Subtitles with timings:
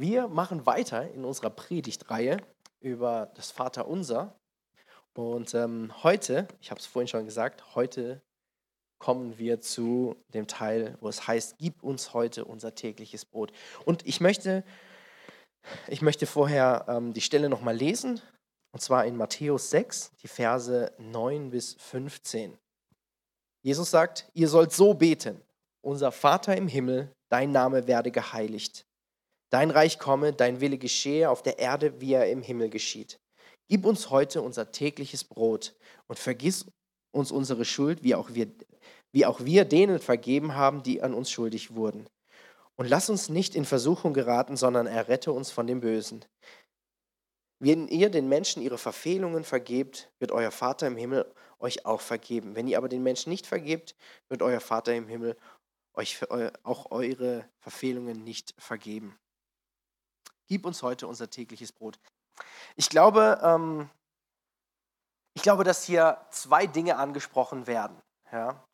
[0.00, 2.36] Wir machen weiter in unserer Predigtreihe
[2.78, 4.32] über das Vaterunser.
[5.12, 8.22] Und ähm, heute, ich habe es vorhin schon gesagt, heute
[9.00, 13.50] kommen wir zu dem Teil, wo es heißt, gib uns heute unser tägliches Brot.
[13.86, 14.62] Und ich möchte,
[15.88, 18.20] ich möchte vorher ähm, die Stelle nochmal lesen,
[18.70, 22.56] und zwar in Matthäus 6, die Verse 9 bis 15.
[23.64, 25.42] Jesus sagt, ihr sollt so beten,
[25.82, 28.84] unser Vater im Himmel, dein Name werde geheiligt.
[29.50, 33.18] Dein Reich komme, dein Wille geschehe auf der Erde, wie er im Himmel geschieht.
[33.68, 35.74] Gib uns heute unser tägliches Brot
[36.06, 36.66] und vergiss
[37.12, 38.48] uns unsere Schuld, wie auch wir,
[39.12, 42.06] wie auch wir denen vergeben haben, die an uns schuldig wurden.
[42.76, 46.24] Und lass uns nicht in Versuchung geraten, sondern errette uns von dem Bösen.
[47.60, 51.26] Wenn ihr den Menschen ihre Verfehlungen vergebt, wird euer Vater im Himmel
[51.58, 52.54] euch auch vergeben.
[52.54, 53.96] Wenn ihr aber den Menschen nicht vergebt,
[54.28, 55.36] wird euer Vater im Himmel
[55.94, 56.20] euch
[56.62, 59.18] auch eure Verfehlungen nicht vergeben.
[60.48, 61.98] Gib uns heute unser tägliches Brot.
[62.76, 63.90] Ich glaube, ähm,
[65.34, 68.00] ich glaube, dass hier zwei Dinge angesprochen werden.
[68.32, 68.64] Ja.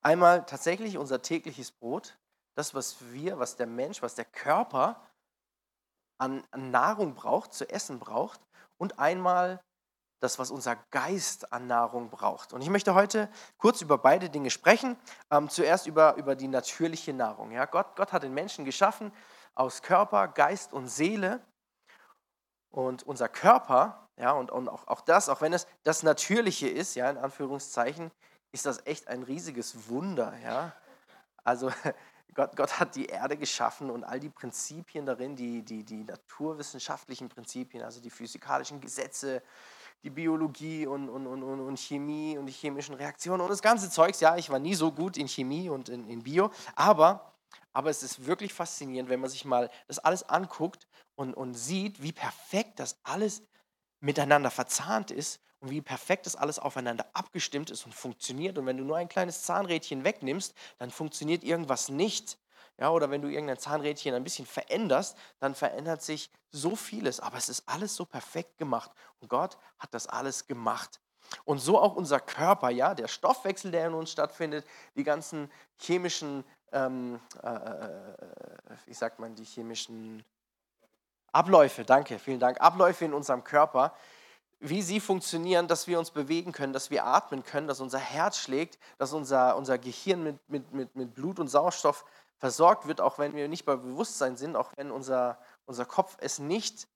[0.00, 2.16] Einmal tatsächlich unser tägliches Brot,
[2.54, 5.00] das, was wir, was der Mensch, was der Körper
[6.18, 8.40] an, an Nahrung braucht, zu essen braucht,
[8.78, 9.62] und einmal
[10.20, 12.54] das, was unser Geist an Nahrung braucht.
[12.54, 14.96] Und ich möchte heute kurz über beide Dinge sprechen.
[15.30, 17.52] Ähm, zuerst über, über die natürliche Nahrung.
[17.52, 19.12] Ja, Gott, Gott hat den Menschen geschaffen
[19.54, 21.40] aus Körper, Geist und Seele.
[22.70, 26.94] Und unser Körper, ja, und, und auch, auch das, auch wenn es das Natürliche ist,
[26.94, 28.10] ja, in Anführungszeichen,
[28.52, 30.72] ist das echt ein riesiges Wunder, ja.
[31.42, 31.72] Also
[32.34, 37.28] Gott, Gott hat die Erde geschaffen und all die Prinzipien darin, die, die, die naturwissenschaftlichen
[37.28, 39.42] Prinzipien, also die physikalischen Gesetze,
[40.02, 44.20] die Biologie und, und, und, und, Chemie und die chemischen Reaktionen und das ganze Zeugs.
[44.20, 47.29] Ja, ich war nie so gut in Chemie und in, in Bio, aber,
[47.72, 52.02] aber es ist wirklich faszinierend, wenn man sich mal das alles anguckt und, und sieht,
[52.02, 53.42] wie perfekt das alles
[54.00, 58.58] miteinander verzahnt ist und wie perfekt das alles aufeinander abgestimmt ist und funktioniert.
[58.58, 62.38] Und wenn du nur ein kleines Zahnrädchen wegnimmst, dann funktioniert irgendwas nicht.
[62.78, 67.20] Ja, oder wenn du irgendein Zahnrädchen ein bisschen veränderst, dann verändert sich so vieles.
[67.20, 68.90] Aber es ist alles so perfekt gemacht.
[69.18, 70.98] Und Gott hat das alles gemacht.
[71.44, 74.66] Und so auch unser Körper, ja, der Stoffwechsel, der in uns stattfindet,
[74.96, 78.14] die ganzen chemischen, ähm, äh, äh,
[78.86, 80.24] wie sagt man, die chemischen
[81.32, 83.94] Abläufe, danke, vielen Dank, Abläufe in unserem Körper,
[84.58, 88.38] wie sie funktionieren, dass wir uns bewegen können, dass wir atmen können, dass unser Herz
[88.38, 92.04] schlägt, dass unser, unser Gehirn mit, mit, mit, mit Blut und Sauerstoff
[92.36, 96.38] versorgt wird, auch wenn wir nicht bei Bewusstsein sind, auch wenn unser, unser Kopf es
[96.38, 96.88] nicht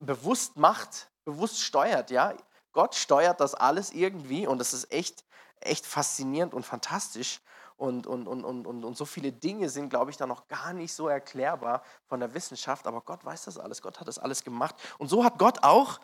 [0.00, 2.10] bewusst macht, bewusst steuert.
[2.10, 2.34] Ja?
[2.72, 5.24] Gott steuert das alles irgendwie und das ist echt,
[5.60, 7.40] echt faszinierend und fantastisch.
[7.78, 10.92] Und, und, und, und, und, so viele Dinge sind, glaube ich, da noch gar nicht
[10.92, 12.88] so erklärbar von der Wissenschaft.
[12.88, 13.80] Aber Gott weiß das alles.
[13.80, 14.74] Gott hat das alles gemacht.
[14.98, 16.00] Und so hat Gott auch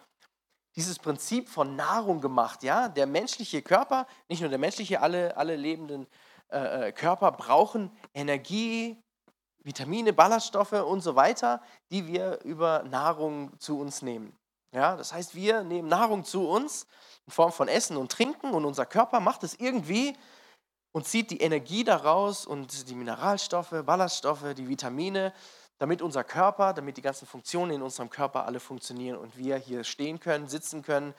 [0.77, 2.63] dieses Prinzip von Nahrung gemacht.
[2.63, 2.89] Ja?
[2.89, 6.07] Der menschliche Körper, nicht nur der menschliche, alle, alle lebenden
[6.49, 9.03] äh, äh, Körper brauchen Energie,
[9.65, 11.61] Vitamine, Ballaststoffe und so weiter,
[11.91, 14.37] die wir über Nahrung zu uns nehmen.
[14.73, 16.87] Ja, das heißt, wir nehmen Nahrung zu uns
[17.27, 20.17] in Form von Essen und Trinken und unser Körper macht es irgendwie
[20.95, 25.35] und zieht die Energie daraus und die Mineralstoffe, Ballaststoffe, die Vitamine
[25.79, 29.83] damit unser Körper, damit die ganzen Funktionen in unserem Körper alle funktionieren und wir hier
[29.83, 31.13] stehen können, sitzen können,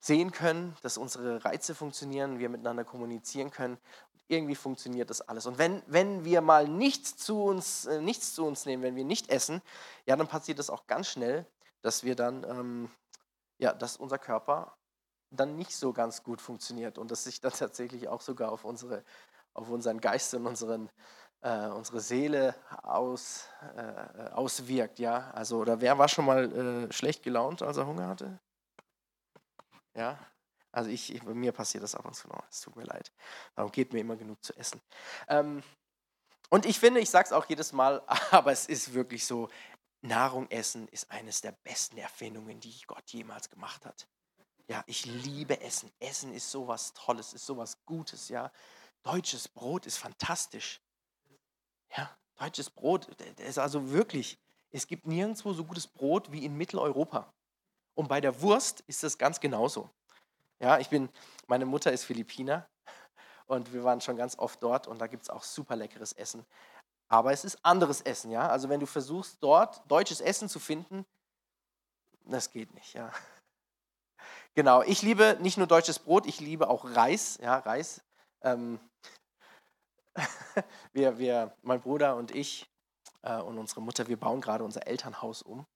[0.00, 3.78] sehen können, dass unsere Reize funktionieren, wir miteinander kommunizieren können.
[4.26, 5.46] Irgendwie funktioniert das alles.
[5.46, 9.04] Und wenn, wenn wir mal nichts zu, uns, äh, nichts zu uns nehmen, wenn wir
[9.04, 9.62] nicht essen,
[10.04, 11.46] ja, dann passiert das auch ganz schnell,
[11.82, 12.90] dass wir dann, ähm,
[13.58, 14.77] ja, dass unser Körper
[15.30, 19.04] dann nicht so ganz gut funktioniert und dass sich dann tatsächlich auch sogar auf, unsere,
[19.54, 20.90] auf unseren Geist und unseren
[21.40, 24.98] äh, unsere Seele aus, äh, auswirkt.
[24.98, 25.30] Ja?
[25.30, 28.40] Also, oder wer war schon mal äh, schlecht gelaunt, als er Hunger hatte?
[29.94, 30.18] Ja,
[30.72, 32.44] also ich, bei mir passiert das ab und zu noch.
[32.50, 33.12] Es tut mir leid.
[33.54, 34.80] Darum geht mir immer genug zu essen.
[35.28, 35.62] Ähm,
[36.50, 39.48] und ich finde, ich sage es auch jedes Mal, aber es ist wirklich so,
[40.00, 44.06] Nahrung essen ist eines der besten Erfindungen, die Gott jemals gemacht hat.
[44.68, 45.90] Ja, ich liebe Essen.
[45.98, 48.52] Essen ist sowas Tolles, ist sowas Gutes, ja.
[49.02, 50.82] Deutsches Brot ist fantastisch.
[51.96, 53.08] Ja, deutsches Brot,
[53.40, 54.38] ist also wirklich,
[54.70, 57.32] es gibt nirgendwo so gutes Brot wie in Mitteleuropa.
[57.94, 59.88] Und bei der Wurst ist das ganz genauso.
[60.60, 61.08] Ja, ich bin,
[61.46, 62.68] meine Mutter ist Philippiner
[63.46, 66.44] und wir waren schon ganz oft dort und da gibt es auch super leckeres Essen.
[67.08, 68.46] Aber es ist anderes Essen, ja.
[68.50, 71.06] Also wenn du versuchst, dort deutsches Essen zu finden,
[72.26, 73.10] das geht nicht, ja.
[74.54, 78.02] Genau, ich liebe nicht nur deutsches Brot, ich liebe auch Reis, ja, Reis.
[78.42, 78.80] Ähm,
[80.92, 82.68] wir, wir, mein Bruder und ich,
[83.22, 85.66] äh, und unsere Mutter, wir bauen gerade unser Elternhaus um.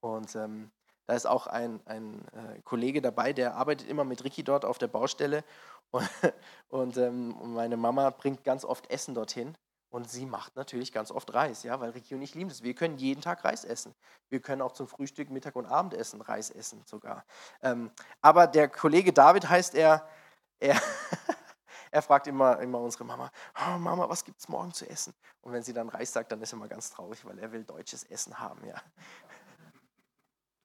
[0.00, 0.70] Und ähm,
[1.06, 4.78] da ist auch ein, ein äh, Kollege dabei, der arbeitet immer mit Ricky dort auf
[4.78, 5.44] der Baustelle.
[5.90, 6.08] Und,
[6.68, 9.56] und ähm, meine Mama bringt ganz oft Essen dorthin.
[9.90, 12.62] Und sie macht natürlich ganz oft Reis, ja, weil Ricky und ich lieben das.
[12.62, 13.92] Wir können jeden Tag Reis essen.
[14.28, 17.24] Wir können auch zum Frühstück, Mittag und Abendessen Reis essen sogar.
[17.60, 17.90] Ähm,
[18.20, 20.08] aber der Kollege David heißt er,
[20.60, 20.80] er,
[21.90, 23.32] er fragt immer, immer unsere Mama,
[23.66, 25.12] oh, Mama, was gibt es morgen zu essen?
[25.40, 27.64] Und wenn sie dann Reis sagt, dann ist er immer ganz traurig, weil er will
[27.64, 28.76] deutsches Essen haben, ja.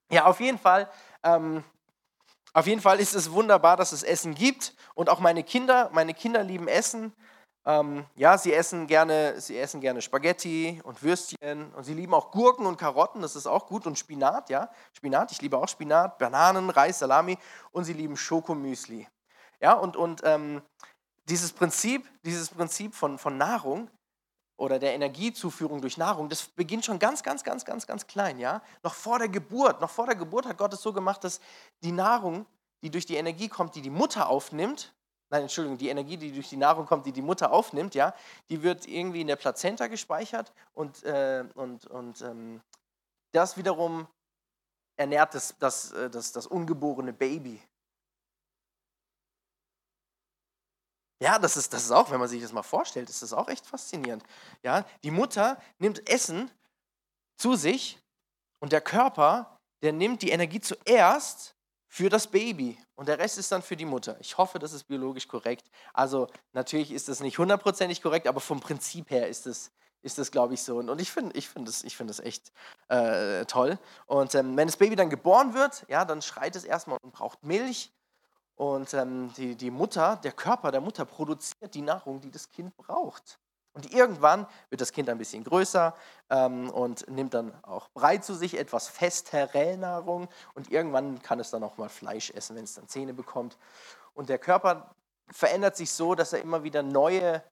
[0.08, 0.88] Ja, auf jeden Fall.
[1.24, 1.64] Ähm,
[2.52, 6.14] auf jeden Fall ist es wunderbar, dass es Essen gibt und auch meine Kinder, meine
[6.14, 7.12] Kinder lieben Essen.
[7.66, 12.30] Ähm, ja, sie essen gerne, sie essen gerne Spaghetti und Würstchen und sie lieben auch
[12.30, 16.16] Gurken und Karotten, das ist auch gut und Spinat, ja, Spinat, ich liebe auch Spinat,
[16.18, 17.36] Bananen, Reis, Salami
[17.72, 19.08] und sie lieben Schokomüsli.
[19.60, 20.62] Ja, und, und ähm,
[21.28, 23.90] dieses Prinzip, dieses Prinzip von, von Nahrung,
[24.58, 28.62] oder der Energiezuführung durch Nahrung, das beginnt schon ganz, ganz, ganz, ganz, ganz klein, ja.
[28.82, 31.40] Noch vor der Geburt, noch vor der Geburt hat Gott es so gemacht, dass
[31.82, 32.46] die Nahrung,
[32.82, 34.94] die durch die Energie kommt, die die Mutter aufnimmt,
[35.30, 38.14] nein, Entschuldigung, die Energie, die durch die Nahrung kommt, die die Mutter aufnimmt, ja,
[38.48, 42.60] die wird irgendwie in der Plazenta gespeichert und, äh, und, und ähm,
[43.32, 44.06] das wiederum
[44.96, 47.60] ernährt das, das, äh, das, das ungeborene Baby.
[51.18, 53.48] Ja, das ist, das ist auch, wenn man sich das mal vorstellt, ist das auch
[53.48, 54.22] echt faszinierend.
[54.62, 56.50] Ja, die Mutter nimmt Essen
[57.38, 57.98] zu sich
[58.60, 61.55] und der Körper, der nimmt die Energie zuerst
[61.96, 64.18] für das Baby und der Rest ist dann für die Mutter.
[64.20, 65.70] Ich hoffe, das ist biologisch korrekt.
[65.94, 69.70] Also natürlich ist das nicht hundertprozentig korrekt, aber vom Prinzip her ist das,
[70.02, 70.76] ist das glaube ich, so.
[70.76, 72.52] Und ich finde ich find das, find das echt
[72.88, 73.78] äh, toll.
[74.04, 77.42] Und ähm, wenn das Baby dann geboren wird, ja, dann schreit es erstmal und braucht
[77.42, 77.90] Milch.
[78.56, 82.76] Und ähm, die, die Mutter, der Körper der Mutter produziert die Nahrung, die das Kind
[82.76, 83.38] braucht.
[83.76, 85.94] Und irgendwann wird das Kind ein bisschen größer
[86.30, 90.28] ähm, und nimmt dann auch Brei zu sich, etwas festere Nahrung.
[90.54, 93.58] Und irgendwann kann es dann auch mal Fleisch essen, wenn es dann Zähne bekommt.
[94.14, 94.94] Und der Körper
[95.28, 97.42] verändert sich so, dass er immer wieder neue,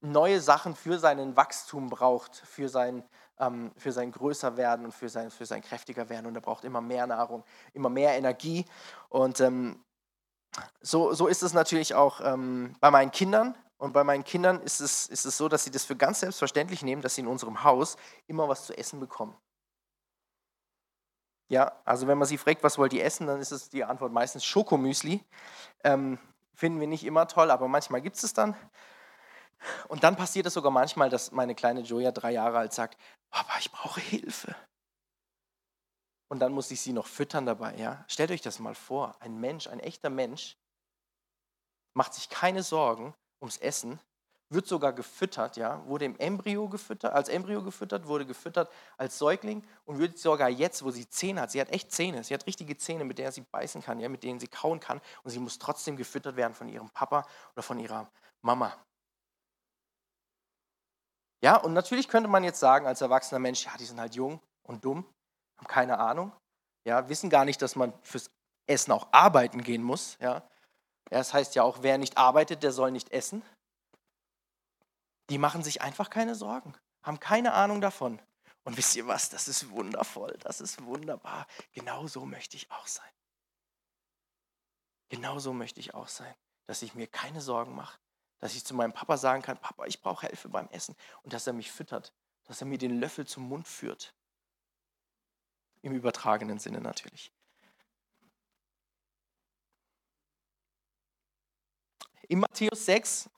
[0.00, 3.04] neue Sachen für seinen Wachstum braucht, für sein,
[3.38, 6.26] ähm, für sein Größerwerden und für sein, für sein kräftiger werden.
[6.26, 8.64] Und er braucht immer mehr Nahrung, immer mehr Energie.
[9.10, 9.80] Und ähm,
[10.80, 13.54] so, so ist es natürlich auch ähm, bei meinen Kindern.
[13.84, 16.82] Und bei meinen Kindern ist es, ist es so, dass sie das für ganz selbstverständlich
[16.82, 19.36] nehmen, dass sie in unserem Haus immer was zu essen bekommen.
[21.50, 24.10] Ja, also wenn man sie fragt, was wollt ihr essen, dann ist es die Antwort
[24.10, 25.22] meistens Schokomüsli.
[25.84, 26.18] Ähm,
[26.54, 28.56] finden wir nicht immer toll, aber manchmal gibt es es dann.
[29.88, 32.98] Und dann passiert es sogar manchmal, dass meine kleine Joja, drei Jahre alt, sagt,
[33.28, 34.56] Papa, ich brauche Hilfe.
[36.28, 37.76] Und dann muss ich sie noch füttern dabei.
[37.76, 38.02] Ja?
[38.08, 40.56] Stellt euch das mal vor, ein Mensch, ein echter Mensch,
[41.92, 44.00] macht sich keine Sorgen ums Essen,
[44.50, 49.64] wird sogar gefüttert, ja, wurde im Embryo gefüttert, als Embryo gefüttert, wurde gefüttert als Säugling
[49.84, 52.76] und wird sogar jetzt, wo sie Zähne hat, sie hat echt Zähne, sie hat richtige
[52.76, 55.58] Zähne, mit denen sie beißen kann, ja, mit denen sie kauen kann und sie muss
[55.58, 58.10] trotzdem gefüttert werden von ihrem Papa oder von ihrer
[58.42, 58.76] Mama.
[61.42, 64.40] Ja, und natürlich könnte man jetzt sagen, als erwachsener Mensch, ja, die sind halt jung
[64.62, 65.04] und dumm,
[65.56, 66.32] haben keine Ahnung,
[66.86, 68.30] ja, wissen gar nicht, dass man fürs
[68.66, 70.16] Essen auch arbeiten gehen muss.
[70.20, 70.42] Ja.
[71.10, 73.42] Ja, das heißt ja auch, wer nicht arbeitet, der soll nicht essen.
[75.30, 78.20] Die machen sich einfach keine Sorgen, haben keine Ahnung davon.
[78.64, 81.46] Und wisst ihr was, das ist wundervoll, das ist wunderbar.
[81.72, 83.10] Genau so möchte ich auch sein.
[85.10, 86.34] Genau so möchte ich auch sein,
[86.66, 87.98] dass ich mir keine Sorgen mache,
[88.38, 91.46] dass ich zu meinem Papa sagen kann, Papa, ich brauche Hilfe beim Essen und dass
[91.46, 92.12] er mich füttert,
[92.44, 94.14] dass er mir den Löffel zum Mund führt.
[95.82, 97.30] Im übertragenen Sinne natürlich.
[102.28, 103.28] In Matthäus 6,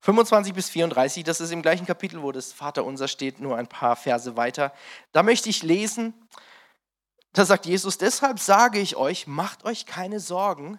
[0.00, 3.96] 25 bis 34, das ist im gleichen Kapitel, wo das Vaterunser steht, nur ein paar
[3.96, 4.72] Verse weiter.
[5.12, 6.14] Da möchte ich lesen,
[7.32, 10.78] da sagt Jesus, deshalb sage ich euch, macht euch keine Sorgen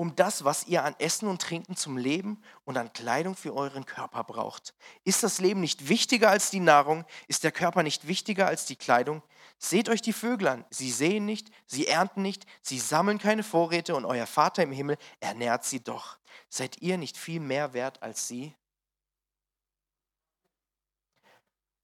[0.00, 3.84] um das, was ihr an Essen und Trinken zum Leben und an Kleidung für euren
[3.84, 4.72] Körper braucht.
[5.04, 7.04] Ist das Leben nicht wichtiger als die Nahrung?
[7.28, 9.22] Ist der Körper nicht wichtiger als die Kleidung?
[9.58, 10.64] Seht euch die Vögel an.
[10.70, 14.96] Sie sehen nicht, sie ernten nicht, sie sammeln keine Vorräte und euer Vater im Himmel
[15.20, 16.16] ernährt sie doch.
[16.48, 18.56] Seid ihr nicht viel mehr wert als sie?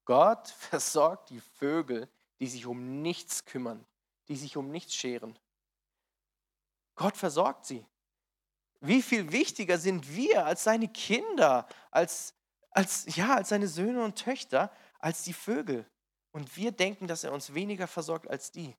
[0.05, 2.09] Gott versorgt die Vögel,
[2.39, 3.85] die sich um nichts kümmern,
[4.27, 5.37] die sich um nichts scheren.
[6.95, 7.85] Gott versorgt sie.
[8.79, 12.33] Wie viel wichtiger sind wir als seine Kinder, als,
[12.71, 15.89] als, ja, als seine Söhne und Töchter, als die Vögel.
[16.31, 18.75] Und wir denken, dass er uns weniger versorgt als die.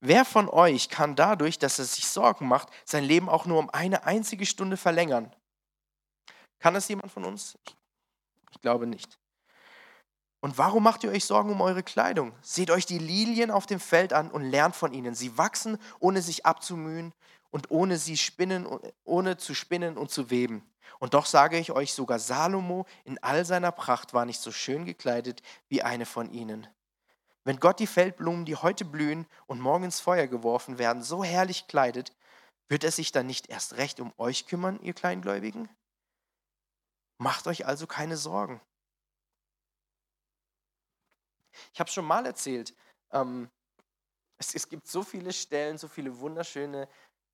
[0.00, 3.70] Wer von euch kann dadurch, dass er sich Sorgen macht, sein Leben auch nur um
[3.70, 5.34] eine einzige Stunde verlängern?
[6.58, 7.58] Kann das jemand von uns?
[8.50, 9.18] Ich glaube nicht.
[10.46, 12.32] Und warum macht ihr euch Sorgen um eure Kleidung?
[12.40, 15.12] Seht euch die Lilien auf dem Feld an und lernt von ihnen.
[15.12, 17.12] Sie wachsen, ohne sich abzumühen
[17.50, 18.64] und ohne sie spinnen,
[19.02, 20.62] ohne zu spinnen und zu weben.
[21.00, 24.84] Und doch sage ich euch, sogar Salomo in all seiner Pracht war nicht so schön
[24.84, 26.68] gekleidet wie eine von ihnen.
[27.42, 31.66] Wenn Gott die Feldblumen, die heute blühen und morgen ins Feuer geworfen werden, so herrlich
[31.66, 32.12] kleidet,
[32.68, 35.68] wird er sich dann nicht erst recht um euch kümmern, ihr Kleingläubigen?
[37.18, 38.60] Macht euch also keine Sorgen.
[41.72, 42.74] Ich habe schon mal erzählt,
[43.12, 43.50] ähm,
[44.38, 46.88] es, es, gibt so viele Stellen, so viele wunderschöne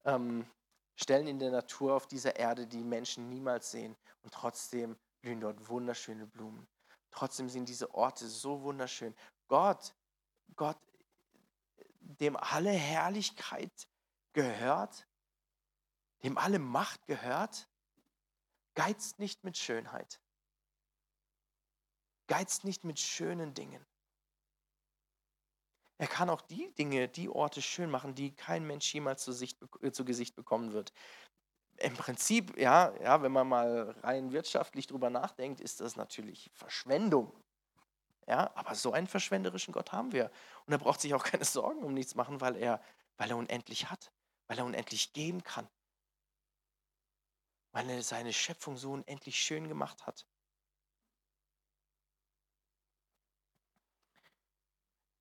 [0.04, 0.46] ähm,
[0.94, 3.96] Stellen in der Natur auf dieser Erde, die Menschen niemals sehen.
[4.22, 6.68] Und trotzdem blühen dort wunderschöne Blumen.
[7.10, 9.14] Trotzdem sind diese Orte so wunderschön.
[9.48, 9.94] Gott,
[10.56, 10.78] Gott,
[12.00, 13.88] dem alle Herrlichkeit
[14.32, 15.06] gehört,
[16.22, 17.68] dem alle Macht gehört,
[18.74, 20.20] geizt nicht mit Schönheit.
[22.28, 23.84] Geizt nicht mit schönen Dingen.
[26.02, 29.60] Er kann auch die Dinge, die Orte schön machen, die kein Mensch jemals zu, Sicht,
[29.82, 30.92] äh, zu Gesicht bekommen wird.
[31.76, 37.32] Im Prinzip, ja, ja, wenn man mal rein wirtschaftlich drüber nachdenkt, ist das natürlich Verschwendung.
[38.26, 40.32] Ja, aber so einen verschwenderischen Gott haben wir.
[40.66, 42.82] Und er braucht sich auch keine Sorgen um nichts machen, weil er,
[43.16, 44.10] weil er unendlich hat,
[44.48, 45.68] weil er unendlich geben kann,
[47.70, 50.26] weil er seine Schöpfung so unendlich schön gemacht hat.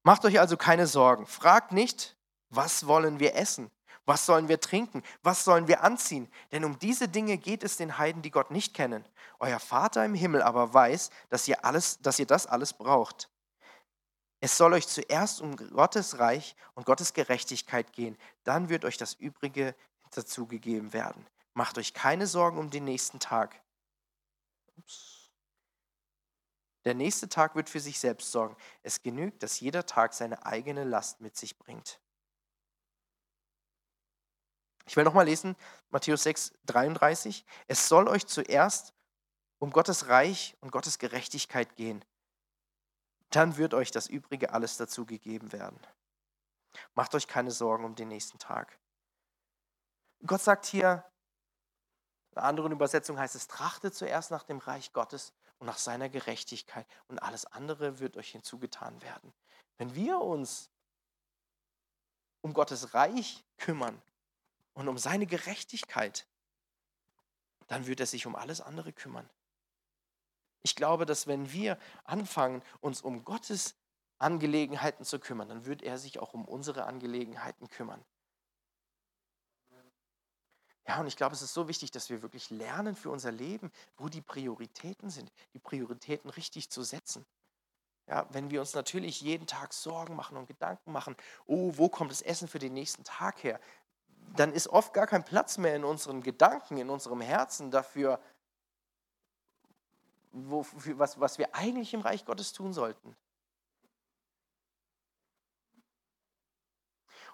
[0.04, 1.26] Macht euch also keine Sorgen.
[1.28, 2.16] Fragt nicht,
[2.50, 3.72] was wollen wir essen?
[4.06, 5.04] Was sollen wir trinken?
[5.22, 6.30] Was sollen wir anziehen?
[6.52, 9.06] Denn um diese Dinge geht es den Heiden, die Gott nicht kennen.
[9.40, 13.30] Euer Vater im Himmel aber weiß, dass ihr, alles, dass ihr das alles braucht.
[14.40, 18.18] Es soll euch zuerst um Gottes Reich und Gottes Gerechtigkeit gehen.
[18.44, 19.76] Dann wird euch das Übrige
[20.10, 21.28] dazugegeben werden.
[21.54, 23.62] Macht euch keine Sorgen um den nächsten Tag.
[24.78, 25.21] Ups.
[26.86, 28.56] Der nächste Tag wird für sich selbst sorgen.
[28.82, 32.00] Es genügt, dass jeder Tag seine eigene Last mit sich bringt.
[34.88, 35.56] Ich will nochmal lesen,
[35.90, 37.46] Matthäus 6, 33.
[37.68, 38.94] Es soll euch zuerst
[39.60, 42.04] um Gottes Reich und Gottes Gerechtigkeit gehen.
[43.30, 45.80] Dann wird euch das Übrige alles dazu gegeben werden.
[46.96, 48.80] Macht euch keine Sorgen um den nächsten Tag.
[50.26, 51.06] Gott sagt hier,
[52.32, 56.10] in einer anderen Übersetzung heißt es, trachtet zuerst nach dem Reich Gottes und nach seiner
[56.10, 59.32] Gerechtigkeit und alles andere wird euch hinzugetan werden.
[59.78, 60.72] Wenn wir uns
[62.42, 64.02] um Gottes Reich kümmern
[64.74, 66.26] und um seine Gerechtigkeit,
[67.68, 69.30] dann wird er sich um alles andere kümmern.
[70.64, 73.76] Ich glaube, dass wenn wir anfangen, uns um Gottes
[74.18, 78.04] Angelegenheiten zu kümmern, dann wird er sich auch um unsere Angelegenheiten kümmern.
[80.92, 83.72] Ja, und ich glaube, es ist so wichtig, dass wir wirklich lernen für unser Leben,
[83.96, 87.26] wo die Prioritäten sind, die Prioritäten richtig zu setzen.
[88.08, 92.12] Ja, wenn wir uns natürlich jeden Tag Sorgen machen und Gedanken machen, oh, wo kommt
[92.12, 93.62] das Essen für den nächsten Tag her,
[94.36, 98.20] dann ist oft gar kein Platz mehr in unseren Gedanken, in unserem Herzen dafür,
[100.34, 100.66] wo,
[100.98, 103.16] was, was wir eigentlich im Reich Gottes tun sollten.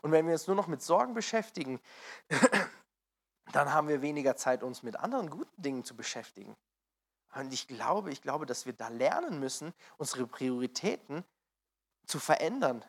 [0.03, 1.79] Und wenn wir uns nur noch mit Sorgen beschäftigen,
[3.51, 6.55] dann haben wir weniger Zeit, uns mit anderen guten Dingen zu beschäftigen.
[7.33, 11.23] Und ich glaube, ich glaube, dass wir da lernen müssen, unsere Prioritäten
[12.05, 12.83] zu verändern.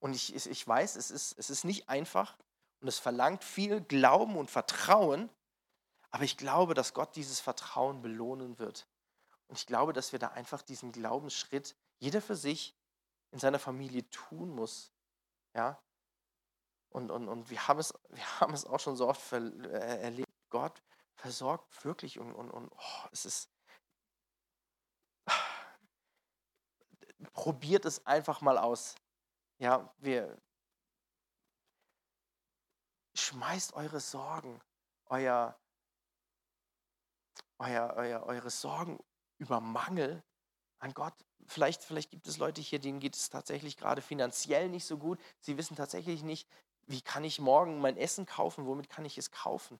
[0.00, 2.36] Und ich, ich weiß, es ist, es ist nicht einfach
[2.80, 5.28] und es verlangt viel Glauben und Vertrauen,
[6.10, 8.88] aber ich glaube, dass Gott dieses Vertrauen belohnen wird.
[9.48, 12.74] Und ich glaube, dass wir da einfach diesen Glaubensschritt jeder für sich
[13.30, 14.92] in seiner Familie tun muss.
[15.54, 15.80] Ja,
[16.90, 20.28] und, und, und wir, haben es, wir haben es auch schon so oft äh, erlebt.
[20.50, 20.82] Gott
[21.14, 23.50] versorgt wirklich und, und, und oh, es ist.
[27.32, 28.96] Probiert es einfach mal aus.
[29.58, 30.40] Ja, wir.
[33.14, 34.60] Schmeißt eure Sorgen,
[35.06, 35.58] euer,
[37.58, 38.98] euer, euer, eure Sorgen
[39.38, 40.24] über Mangel
[40.78, 41.14] an Gott.
[41.46, 45.20] Vielleicht, vielleicht gibt es Leute hier, denen geht es tatsächlich gerade finanziell nicht so gut.
[45.40, 46.48] Sie wissen tatsächlich nicht,
[46.90, 48.66] wie kann ich morgen mein Essen kaufen?
[48.66, 49.78] Womit kann ich es kaufen?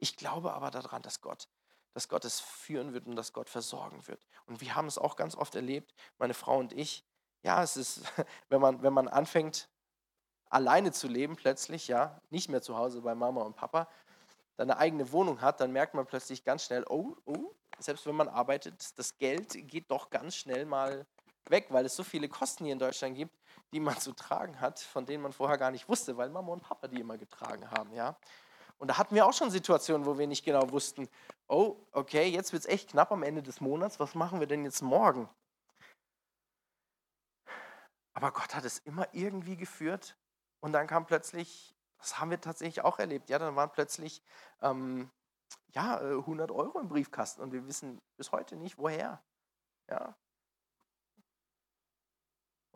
[0.00, 1.48] Ich glaube aber daran, dass Gott,
[1.94, 4.26] dass Gott es führen wird und dass Gott versorgen wird.
[4.46, 7.04] Und wir haben es auch ganz oft erlebt, meine Frau und ich.
[7.42, 8.02] Ja, es ist,
[8.48, 9.68] wenn man, wenn man anfängt,
[10.50, 13.88] alleine zu leben, plötzlich, ja, nicht mehr zu Hause bei Mama und Papa,
[14.56, 18.16] dann eine eigene Wohnung hat, dann merkt man plötzlich ganz schnell, oh, oh, selbst wenn
[18.16, 21.06] man arbeitet, das Geld geht doch ganz schnell mal
[21.50, 23.36] weg, weil es so viele Kosten hier in Deutschland gibt,
[23.72, 26.62] die man zu tragen hat, von denen man vorher gar nicht wusste, weil Mama und
[26.62, 28.16] Papa die immer getragen haben, ja.
[28.78, 31.08] Und da hatten wir auch schon Situationen, wo wir nicht genau wussten,
[31.48, 34.64] oh, okay, jetzt wird es echt knapp am Ende des Monats, was machen wir denn
[34.64, 35.28] jetzt morgen?
[38.14, 40.16] Aber Gott hat es immer irgendwie geführt
[40.60, 44.22] und dann kam plötzlich, das haben wir tatsächlich auch erlebt, ja, dann waren plötzlich
[44.60, 45.10] ähm,
[45.72, 49.22] ja, 100 äh, Euro im Briefkasten und wir wissen bis heute nicht, woher.
[49.88, 50.16] Ja.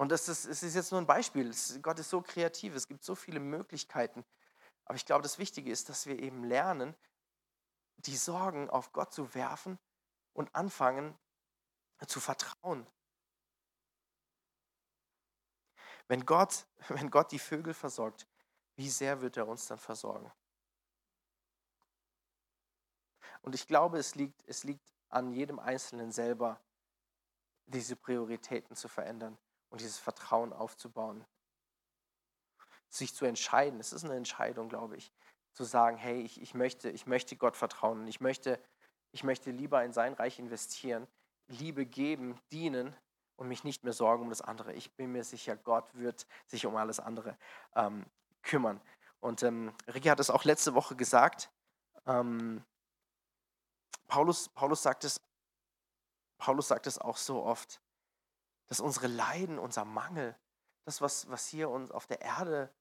[0.02, 1.54] Und das ist, es ist jetzt nur ein Beispiel.
[1.80, 4.24] Gott ist so kreativ, es gibt so viele Möglichkeiten.
[4.84, 6.96] Aber ich glaube, das Wichtige ist, dass wir eben lernen,
[7.98, 9.78] die Sorgen auf Gott zu werfen
[10.32, 11.16] und anfangen
[12.08, 12.84] zu vertrauen.
[16.08, 18.26] Wenn Gott, wenn Gott die Vögel versorgt,
[18.74, 20.32] wie sehr wird er uns dann versorgen?
[23.42, 26.60] Und ich glaube, es liegt, es liegt an jedem Einzelnen selber,
[27.66, 29.38] diese Prioritäten zu verändern
[29.72, 31.24] und dieses Vertrauen aufzubauen.
[32.90, 35.12] Sich zu entscheiden, es ist eine Entscheidung, glaube ich,
[35.52, 38.62] zu sagen, hey, ich, ich, möchte, ich möchte Gott vertrauen und ich möchte,
[39.12, 41.08] ich möchte lieber in sein Reich investieren,
[41.48, 42.94] Liebe geben, dienen
[43.36, 44.74] und mich nicht mehr sorgen um das andere.
[44.74, 47.36] Ich bin mir sicher, Gott wird sich um alles andere
[47.74, 48.04] ähm,
[48.42, 48.80] kümmern.
[49.20, 51.50] Und ähm, Ricky hat es auch letzte Woche gesagt.
[52.06, 52.62] Ähm,
[54.06, 55.18] Paulus, Paulus, sagt es,
[56.36, 57.81] Paulus sagt es auch so oft,
[58.66, 60.36] dass unsere Leiden, unser Mangel,
[60.84, 62.72] das, was, was hier uns auf der Erde,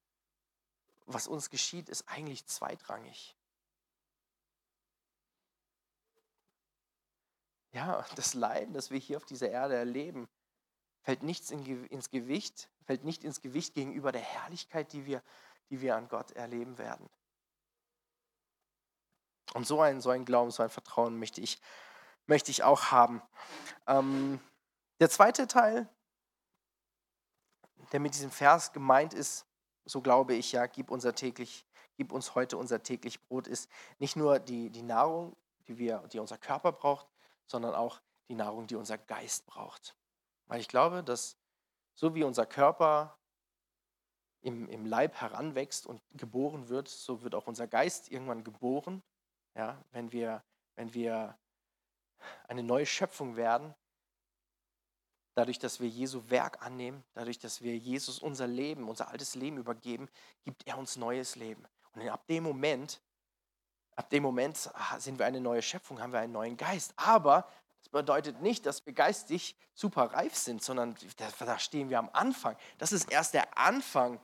[1.06, 3.36] was uns geschieht, ist eigentlich zweitrangig.
[7.72, 10.28] Ja, das Leiden, das wir hier auf dieser Erde erleben,
[11.04, 15.24] fällt nichts in, ins Gewicht, fällt nicht ins Gewicht gegenüber der Herrlichkeit, die wir,
[15.70, 17.10] die wir an Gott erleben werden.
[19.54, 21.60] Und so ein, so ein Glauben, so ein Vertrauen möchte ich,
[22.26, 23.22] möchte ich auch haben.
[23.88, 24.40] Ähm,
[25.02, 25.90] der zweite Teil,
[27.92, 29.46] der mit diesem Vers gemeint ist,
[29.84, 31.66] so glaube ich ja, gib, unser täglich,
[31.98, 35.36] gib uns heute unser täglich Brot, ist nicht nur die, die Nahrung,
[35.68, 37.08] die, wir, die unser Körper braucht,
[37.46, 39.98] sondern auch die Nahrung, die unser Geist braucht.
[40.46, 41.36] Weil ich glaube, dass
[41.96, 43.18] so wie unser Körper
[44.40, 49.04] im, im Leib heranwächst und geboren wird, so wird auch unser Geist irgendwann geboren
[49.56, 50.44] ja, wenn, wir,
[50.76, 51.38] wenn wir
[52.48, 53.74] eine neue Schöpfung werden,
[55.34, 59.58] dadurch, dass wir Jesu Werk annehmen, dadurch, dass wir Jesus unser Leben, unser altes Leben
[59.58, 60.10] übergeben,
[60.44, 61.66] gibt er uns neues Leben.
[61.94, 63.02] Und ab dem Moment,
[63.96, 66.94] ab dem Moment sind wir eine neue Schöpfung, haben wir einen neuen Geist.
[66.96, 67.48] Aber
[67.80, 72.56] das bedeutet nicht, dass wir geistig super reif sind, sondern da stehen wir am Anfang.
[72.78, 74.20] Das ist erst der Anfang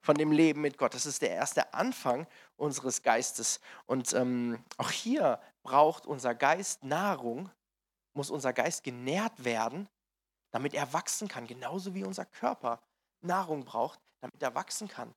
[0.00, 0.94] von dem Leben mit Gott.
[0.94, 3.60] Das ist der erste Anfang unseres Geistes.
[3.86, 7.50] Und ähm, auch hier braucht unser Geist Nahrung,
[8.14, 9.88] muss unser Geist genährt werden,
[10.50, 11.46] damit er wachsen kann.
[11.46, 12.80] Genauso wie unser Körper
[13.20, 15.14] Nahrung braucht, damit er wachsen kann.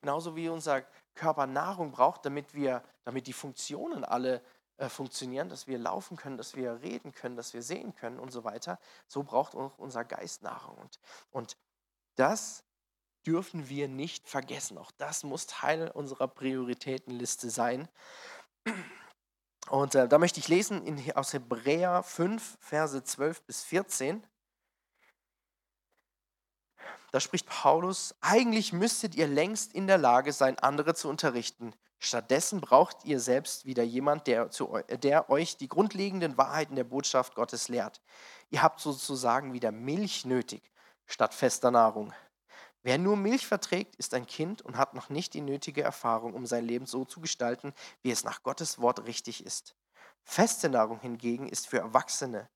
[0.00, 0.82] Genauso wie unser
[1.14, 4.42] Körper Nahrung braucht, damit, wir, damit die Funktionen alle
[4.78, 8.32] äh, funktionieren, dass wir laufen können, dass wir reden können, dass wir sehen können und
[8.32, 8.78] so weiter.
[9.06, 10.76] So braucht auch unser Geist Nahrung.
[10.76, 10.98] Und,
[11.30, 11.56] und
[12.16, 12.64] das
[13.24, 14.78] dürfen wir nicht vergessen.
[14.78, 17.88] Auch das muss Teil unserer Prioritätenliste sein.
[19.72, 24.22] Und äh, da möchte ich lesen in, aus Hebräer 5, Verse 12 bis 14.
[27.10, 31.72] Da spricht Paulus, eigentlich müsstet ihr längst in der Lage sein, andere zu unterrichten.
[31.98, 37.34] Stattdessen braucht ihr selbst wieder jemand, der, zu, der euch die grundlegenden Wahrheiten der Botschaft
[37.34, 38.02] Gottes lehrt.
[38.50, 40.70] Ihr habt sozusagen wieder Milch nötig
[41.06, 42.12] statt fester Nahrung.
[42.84, 46.46] Wer nur Milch verträgt, ist ein Kind und hat noch nicht die nötige Erfahrung, um
[46.46, 49.76] sein Leben so zu gestalten, wie es nach Gottes Wort richtig ist.
[50.24, 52.48] Feste Nahrung hingegen ist für Erwachsene,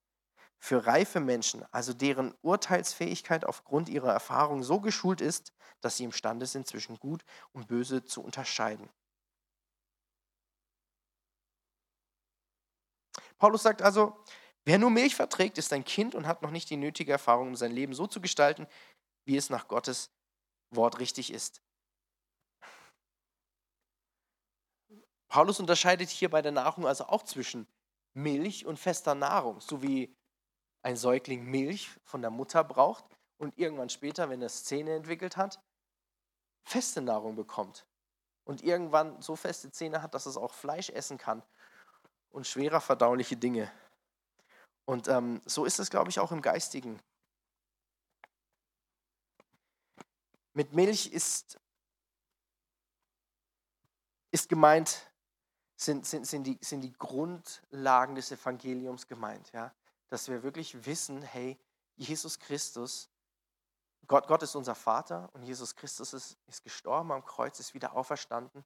[0.58, 6.46] für reife Menschen, also deren Urteilsfähigkeit aufgrund ihrer Erfahrung so geschult ist, dass sie imstande
[6.46, 8.90] sind, zwischen Gut und Böse zu unterscheiden.
[13.38, 14.16] Paulus sagt also,
[14.64, 17.56] wer nur Milch verträgt, ist ein Kind und hat noch nicht die nötige Erfahrung, um
[17.56, 18.66] sein Leben so zu gestalten,
[19.24, 20.15] wie es nach Gottes
[20.70, 21.62] Wort richtig ist.
[25.28, 27.66] Paulus unterscheidet hier bei der Nahrung also auch zwischen
[28.14, 30.16] Milch und fester Nahrung, so wie
[30.82, 33.04] ein Säugling Milch von der Mutter braucht
[33.38, 35.60] und irgendwann später, wenn er Zähne entwickelt hat,
[36.64, 37.86] feste Nahrung bekommt
[38.44, 41.42] und irgendwann so feste Zähne hat, dass es auch Fleisch essen kann
[42.30, 43.70] und schwerer verdauliche Dinge.
[44.84, 47.00] Und ähm, so ist es, glaube ich, auch im Geistigen.
[50.56, 51.60] Mit Milch ist,
[54.30, 55.12] ist gemeint,
[55.76, 59.52] sind, sind, sind, die, sind die Grundlagen des Evangeliums gemeint.
[59.52, 59.74] Ja?
[60.08, 61.58] Dass wir wirklich wissen, hey,
[61.96, 63.10] Jesus Christus,
[64.06, 67.94] Gott, Gott ist unser Vater und Jesus Christus ist, ist gestorben am Kreuz, ist wieder
[67.94, 68.64] auferstanden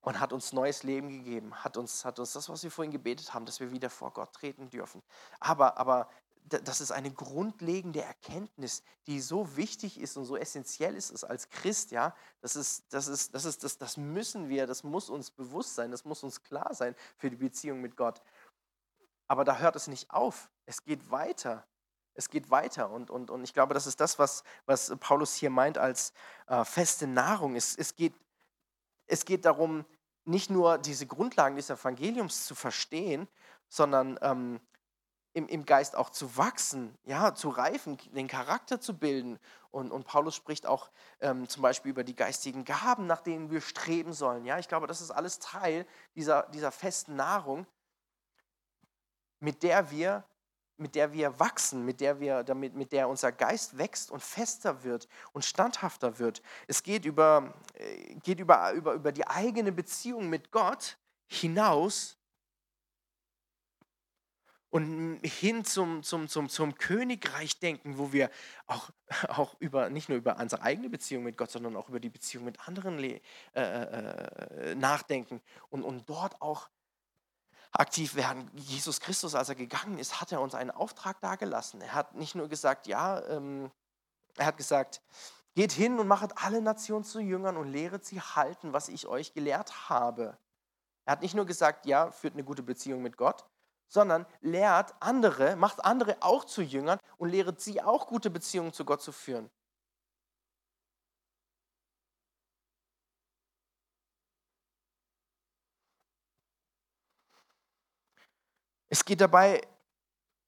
[0.00, 3.34] und hat uns neues Leben gegeben, hat uns, hat uns das, was wir vorhin gebetet
[3.34, 5.00] haben, dass wir wieder vor Gott treten dürfen.
[5.38, 6.10] Aber, aber
[6.50, 11.90] das ist eine grundlegende Erkenntnis, die so wichtig ist und so essentiell ist als Christ,
[11.92, 12.14] ja.
[12.40, 15.90] Das ist, das ist, das ist, das, das müssen wir, das muss uns bewusst sein,
[15.90, 18.20] das muss uns klar sein für die Beziehung mit Gott.
[19.28, 20.50] Aber da hört es nicht auf.
[20.66, 21.64] Es geht weiter.
[22.14, 22.90] Es geht weiter.
[22.90, 26.12] Und, und, und ich glaube, das ist das, was, was Paulus hier meint als
[26.48, 27.54] äh, feste Nahrung.
[27.54, 28.14] Es, es, geht,
[29.06, 29.84] es geht darum,
[30.24, 33.28] nicht nur diese Grundlagen des Evangeliums zu verstehen,
[33.68, 34.60] sondern ähm,
[35.32, 39.38] im, im Geist auch zu wachsen, ja, zu reifen, den Charakter zu bilden.
[39.70, 40.90] Und, und Paulus spricht auch
[41.20, 44.44] ähm, zum Beispiel über die geistigen Gaben, nach denen wir streben sollen.
[44.44, 47.66] Ja, ich glaube, das ist alles Teil dieser, dieser festen Nahrung,
[49.38, 50.24] mit der wir
[50.80, 54.82] mit der wir wachsen, mit der, wir, damit, mit der unser Geist wächst und fester
[54.82, 56.42] wird und standhafter wird.
[56.66, 62.16] Es geht über, äh, geht über, über, über die eigene Beziehung mit Gott hinaus
[64.70, 68.30] und hin zum, zum, zum, zum Königreich denken, wo wir
[68.66, 68.90] auch,
[69.28, 72.44] auch über, nicht nur über unsere eigene Beziehung mit Gott, sondern auch über die Beziehung
[72.44, 73.20] mit anderen äh,
[73.54, 76.68] äh, äh, nachdenken und, und dort auch
[77.72, 78.50] aktiv werden.
[78.54, 81.80] Jesus Christus, als er gegangen ist, hat er uns einen Auftrag dargelassen.
[81.80, 83.70] Er hat nicht nur gesagt, ja, ähm,
[84.36, 85.02] er hat gesagt,
[85.54, 89.34] geht hin und machet alle Nationen zu Jüngern und lehret sie halten, was ich euch
[89.34, 90.36] gelehrt habe.
[91.04, 93.44] Er hat nicht nur gesagt, ja, führt eine gute Beziehung mit Gott,
[93.90, 98.84] sondern lehrt andere, macht andere auch zu Jüngern und lehret sie auch gute Beziehungen zu
[98.84, 99.50] Gott zu führen.
[108.88, 109.60] Es geht dabei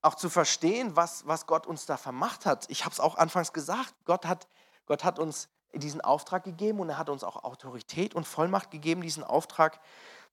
[0.02, 2.68] auch zu verstehen, was, was Gott uns da vermacht hat.
[2.70, 4.48] Ich habe es auch anfangs gesagt, Gott hat,
[4.86, 9.00] Gott hat uns diesen Auftrag gegeben und er hat uns auch Autorität und Vollmacht gegeben,
[9.00, 9.80] diesen Auftrag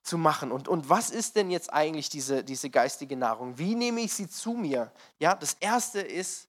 [0.02, 0.52] zu machen.
[0.52, 3.58] Und, und was ist denn jetzt eigentlich diese, diese geistige Nahrung?
[3.58, 4.92] Wie nehme ich sie zu mir?
[5.20, 6.48] Ja, das Erste ist,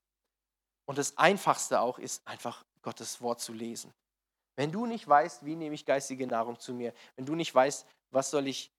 [0.86, 3.92] und das Einfachste auch, ist einfach Gottes Wort zu lesen.
[4.56, 7.86] Wenn du nicht weißt, wie nehme ich geistige Nahrung zu mir, wenn du nicht weißt,
[8.10, 8.72] was soll ich,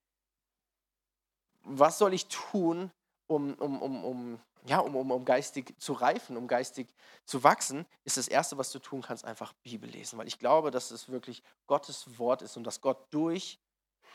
[1.63, 2.91] was soll ich tun,
[3.27, 6.93] um, um, um, um, ja, um, um, um geistig zu reifen, um geistig
[7.25, 10.19] zu wachsen, ist das Erste, was du tun kannst, einfach Bibel lesen.
[10.19, 13.59] Weil ich glaube, dass es wirklich Gottes Wort ist und dass Gott durch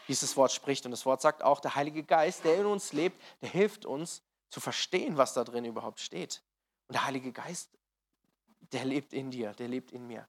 [0.08, 0.84] dieses Wort spricht.
[0.84, 4.22] Und das Wort sagt auch, der Heilige Geist, der in uns lebt, der hilft uns
[4.48, 6.42] zu verstehen, was da drin überhaupt steht.
[6.88, 7.70] Und der Heilige Geist,
[8.72, 10.28] der lebt in dir, der lebt in mir.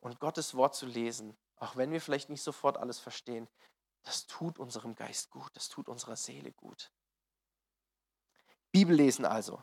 [0.00, 3.48] Und Gottes Wort zu lesen, auch wenn wir vielleicht nicht sofort alles verstehen,
[4.02, 6.92] das tut unserem Geist gut, das tut unserer Seele gut.
[8.70, 9.62] Bibel lesen also,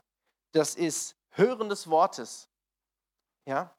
[0.51, 2.49] das ist Hören des Wortes.
[3.45, 3.75] Ja?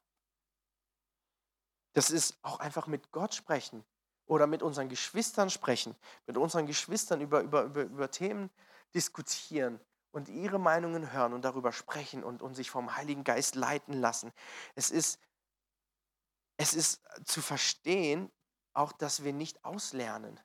[1.93, 3.85] Das ist auch einfach mit Gott sprechen
[4.27, 5.95] oder mit unseren Geschwistern sprechen,
[6.27, 8.51] mit unseren Geschwistern über, über, über, über Themen
[8.95, 9.81] diskutieren
[10.13, 14.33] und ihre Meinungen hören und darüber sprechen und, und sich vom Heiligen Geist leiten lassen.
[14.75, 15.19] Es ist,
[16.57, 18.31] es ist zu verstehen,
[18.73, 20.39] auch dass wir nicht auslernen.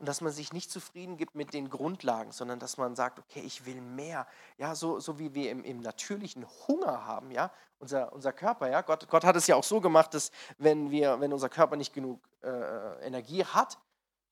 [0.00, 3.40] Und dass man sich nicht zufrieden gibt mit den Grundlagen, sondern dass man sagt, okay,
[3.40, 4.26] ich will mehr.
[4.58, 8.82] Ja, so, so wie wir im, im natürlichen Hunger haben, ja, unser, unser Körper, ja.
[8.82, 11.92] Gott, Gott hat es ja auch so gemacht, dass wenn, wir, wenn unser Körper nicht
[11.92, 13.78] genug äh, Energie hat,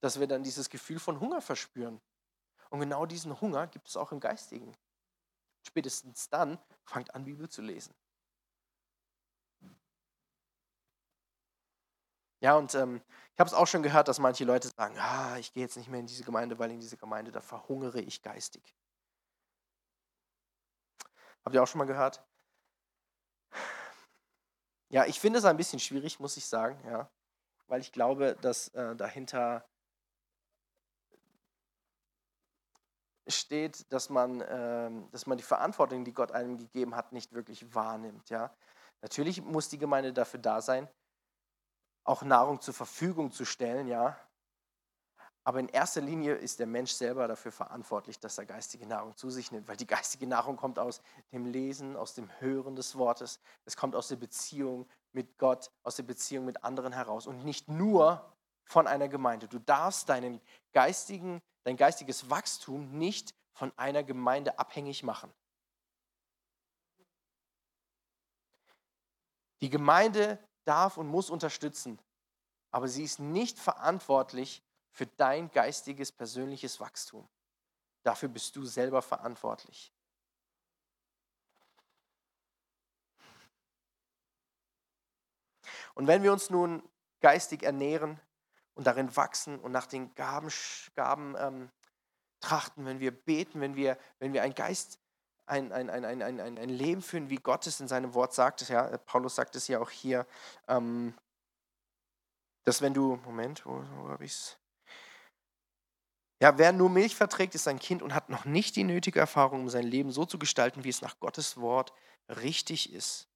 [0.01, 2.01] dass wir dann dieses Gefühl von Hunger verspüren.
[2.70, 4.75] Und genau diesen Hunger gibt es auch im Geistigen.
[5.66, 7.94] Spätestens dann fangt an, Bibel zu lesen.
[12.42, 13.00] Ja, und ähm,
[13.35, 15.88] ich habe es auch schon gehört, dass manche Leute sagen, ah, ich gehe jetzt nicht
[15.88, 18.76] mehr in diese Gemeinde, weil in diese Gemeinde, da verhungere ich geistig.
[21.44, 22.24] Habt ihr auch schon mal gehört?
[24.88, 27.09] Ja, ich finde es ein bisschen schwierig, muss ich sagen, ja,
[27.68, 29.64] weil ich glaube, dass äh, dahinter
[33.28, 37.72] steht, dass man, äh, dass man die Verantwortung, die Gott einem gegeben hat, nicht wirklich
[37.72, 38.31] wahrnimmt.
[38.31, 38.52] Ja.
[39.00, 40.88] Natürlich muss die Gemeinde dafür da sein,
[42.04, 44.18] auch Nahrung zur Verfügung zu stellen, ja.
[45.44, 49.28] Aber in erster Linie ist der Mensch selber dafür verantwortlich, dass er geistige Nahrung zu
[49.28, 53.40] sich nimmt, weil die geistige Nahrung kommt aus dem Lesen, aus dem Hören des Wortes,
[53.64, 57.68] es kommt aus der Beziehung mit Gott, aus der Beziehung mit anderen heraus und nicht
[57.68, 58.32] nur
[58.64, 59.48] von einer Gemeinde.
[59.48, 60.40] Du darfst deinen
[60.72, 65.32] geistigen, dein geistiges Wachstum nicht von einer Gemeinde abhängig machen.
[69.60, 71.98] Die Gemeinde darf und muss unterstützen,
[72.70, 77.29] aber sie ist nicht verantwortlich für dein geistiges, persönliches Wachstum.
[78.03, 79.92] Dafür bist du selber verantwortlich.
[85.94, 86.83] Und wenn wir uns nun
[87.20, 88.18] geistig ernähren
[88.75, 90.51] und darin wachsen und nach den Gaben,
[90.94, 91.70] Gaben ähm,
[92.40, 94.98] trachten, wenn wir beten, wenn wir, wenn wir ein Geist,
[95.52, 98.66] ein, ein, ein, ein, ein, Leben führen, wie Gott es in seinem Wort sagt.
[98.68, 100.26] Ja, Paulus sagt es ja auch hier,
[100.66, 101.14] ähm,
[102.64, 104.58] dass wenn du, Moment, wo, wo habe ich es?
[106.40, 109.60] Ja, wer nur Milch verträgt, ist ein Kind und hat noch nicht die nötige Erfahrung,
[109.60, 111.92] um sein Leben so zu gestalten, wie es nach Gottes Wort
[112.28, 113.28] richtig ist.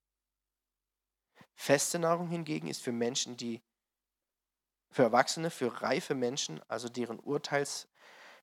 [1.55, 3.62] Feste Nahrung hingegen ist für Menschen, die,
[4.90, 7.20] für Erwachsene, für reife Menschen, also deren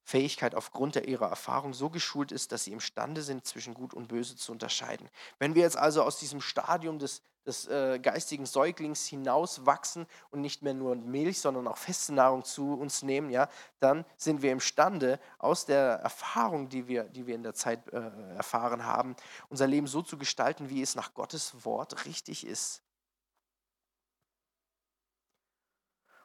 [0.03, 4.07] Urteilsfähigkeit aufgrund der ihrer Erfahrung so geschult ist, dass sie imstande sind, zwischen Gut und
[4.07, 5.09] Böse zu unterscheiden.
[5.39, 10.61] Wenn wir jetzt also aus diesem Stadium des des äh, geistigen Säuglings hinauswachsen und nicht
[10.61, 13.49] mehr nur Milch, sondern auch feste Nahrung zu uns nehmen, ja,
[13.81, 17.99] dann sind wir imstande, aus der Erfahrung, die wir, die wir in der Zeit äh,
[18.37, 19.17] erfahren haben,
[19.49, 22.81] unser Leben so zu gestalten, wie es nach Gottes Wort richtig ist.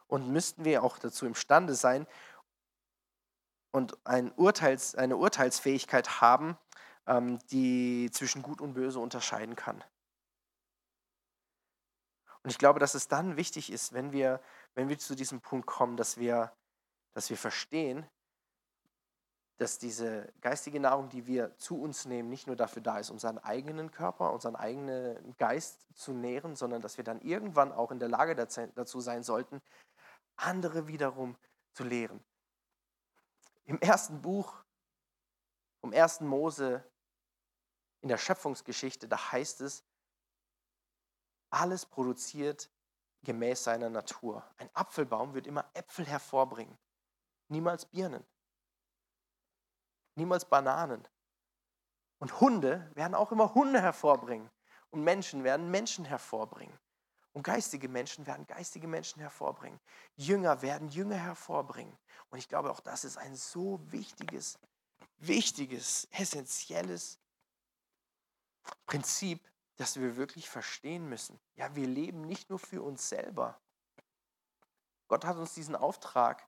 [0.07, 2.07] Und müssten wir auch dazu imstande sein
[3.71, 6.57] und ein Urteils, eine Urteilsfähigkeit haben,
[7.07, 9.83] ähm, die zwischen Gut und Böse unterscheiden kann.
[12.43, 14.41] Und ich glaube, dass es dann wichtig ist, wenn wir,
[14.73, 16.53] wenn wir zu diesem Punkt kommen, dass wir,
[17.13, 18.07] dass wir verstehen,
[19.57, 23.37] dass diese geistige Nahrung, die wir zu uns nehmen, nicht nur dafür da ist, unseren
[23.39, 28.07] eigenen Körper, unseren eigenen Geist zu nähren, sondern dass wir dann irgendwann auch in der
[28.07, 29.61] Lage dazu sein sollten,
[30.37, 31.35] andere wiederum
[31.73, 32.23] zu lehren.
[33.69, 34.51] Im ersten Buch,
[35.81, 36.83] vom ersten Mose
[38.01, 39.85] in der Schöpfungsgeschichte, da heißt es,
[41.51, 42.71] alles produziert
[43.21, 44.43] gemäß seiner Natur.
[44.57, 46.79] Ein Apfelbaum wird immer Äpfel hervorbringen,
[47.47, 48.25] niemals Birnen,
[50.15, 51.07] niemals Bananen.
[52.17, 54.49] Und Hunde werden auch immer Hunde hervorbringen.
[54.89, 56.75] Und Menschen werden Menschen hervorbringen.
[57.33, 59.79] Und geistige Menschen werden geistige Menschen hervorbringen.
[60.15, 61.95] Jünger werden Jünger hervorbringen.
[62.29, 64.59] Und ich glaube, auch das ist ein so wichtiges,
[65.17, 67.19] wichtiges, essentielles
[68.85, 73.59] Prinzip, dass wir wirklich verstehen müssen, ja, wir leben nicht nur für uns selber.
[75.07, 76.47] Gott hat uns diesen Auftrag,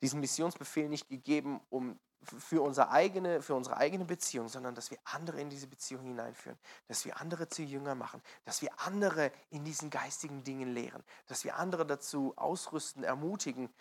[0.00, 4.98] diesen Missionsbefehl nicht gegeben, um für unsere eigene, für unsere eigene Beziehung, sondern dass wir
[5.04, 9.64] andere in diese Beziehung hineinführen, dass wir andere zu Jünger machen, dass wir andere in
[9.64, 13.72] diesen geistigen Dingen lehren, dass wir andere dazu ausrüsten, ermutigen,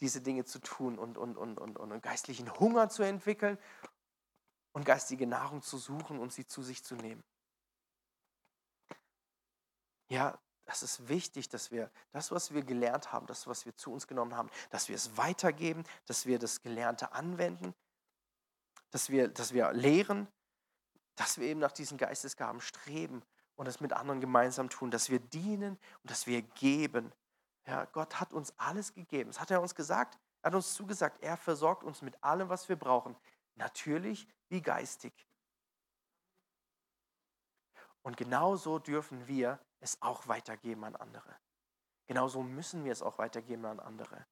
[0.00, 3.58] diese Dinge zu tun und, und, und, und, und geistlichen Hunger zu entwickeln
[4.72, 7.22] und geistige Nahrung zu suchen und sie zu sich zu nehmen.
[10.08, 13.92] Ja, das ist wichtig, dass wir das, was wir gelernt haben, das, was wir zu
[13.92, 17.74] uns genommen haben, dass wir es weitergeben, dass wir das Gelernte anwenden,
[18.94, 20.28] dass wir, dass wir lehren,
[21.16, 23.24] dass wir eben nach diesen Geistesgaben streben
[23.56, 27.12] und es mit anderen gemeinsam tun, dass wir dienen und dass wir geben.
[27.66, 29.30] Ja, Gott hat uns alles gegeben.
[29.30, 30.16] Das hat er uns gesagt.
[30.42, 33.16] Er hat uns zugesagt, er versorgt uns mit allem, was wir brauchen.
[33.56, 35.12] Natürlich wie geistig.
[38.02, 41.34] Und genauso dürfen wir es auch weitergeben an andere.
[42.06, 44.24] Genauso müssen wir es auch weitergeben an andere.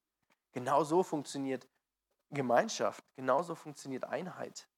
[0.53, 1.67] Genauso funktioniert
[2.33, 4.69] Gemeinschaft, genauso funktioniert Einheit.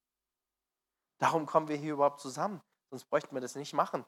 [1.17, 4.05] Darum kommen wir hier überhaupt zusammen, sonst bräuchten wir das nicht machen.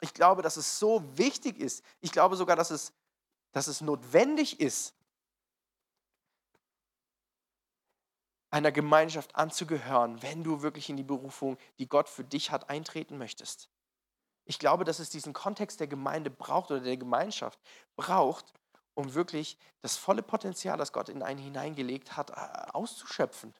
[0.00, 1.84] Ich glaube, dass es so wichtig ist.
[2.00, 2.92] Ich glaube sogar, dass es,
[3.52, 4.94] dass es notwendig ist,
[8.50, 13.18] einer Gemeinschaft anzugehören, wenn du wirklich in die Berufung, die Gott für dich hat, eintreten
[13.18, 13.68] möchtest.
[14.44, 17.58] Ich glaube, dass es diesen Kontext der Gemeinde braucht oder der Gemeinschaft
[17.96, 18.52] braucht,
[18.94, 23.54] um wirklich das volle Potenzial, das Gott in einen hineingelegt hat, äh, auszuschöpfen.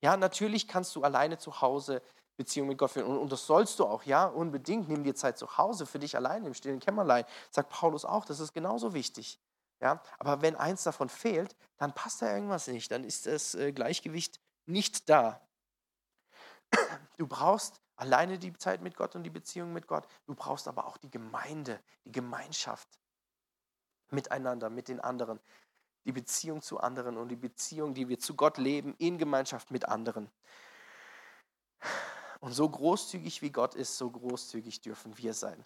[0.00, 2.02] Ja, natürlich kannst du alleine zu Hause
[2.36, 3.06] Beziehung mit Gott führen.
[3.06, 4.88] Und, und, das sollst du auch, ja, unbedingt.
[4.88, 7.24] Nimm dir Zeit zu Hause für dich alleine im stillen Kämmerlein.
[7.50, 9.40] Sagt Paulus auch, das ist genauso wichtig.
[9.80, 10.00] Ja?
[10.18, 14.40] Aber wenn eins davon fehlt, dann passt da irgendwas nicht, dann ist das äh, Gleichgewicht
[14.66, 15.40] nicht da.
[17.16, 20.06] Du brauchst alleine die Zeit mit Gott und die Beziehung mit Gott.
[20.26, 22.88] Du brauchst aber auch die Gemeinde, die Gemeinschaft
[24.12, 25.40] miteinander, mit den anderen.
[26.04, 29.86] Die Beziehung zu anderen und die Beziehung, die wir zu Gott leben, in Gemeinschaft mit
[29.86, 30.30] anderen.
[32.40, 35.64] Und so großzügig wie Gott ist, so großzügig dürfen wir sein.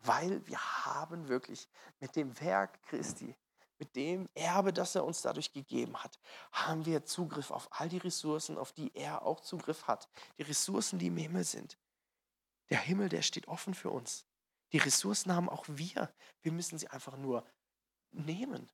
[0.00, 1.68] Weil wir haben wirklich
[1.98, 3.34] mit dem Werk Christi,
[3.78, 6.18] mit dem Erbe, das er uns dadurch gegeben hat,
[6.52, 10.08] haben wir Zugriff auf all die Ressourcen, auf die er auch Zugriff hat.
[10.38, 11.78] Die Ressourcen, die im Himmel sind.
[12.70, 14.27] Der Himmel, der steht offen für uns.
[14.72, 16.12] Die Ressourcen haben auch wir.
[16.42, 17.44] Wir müssen sie einfach nur
[18.10, 18.70] nehmen.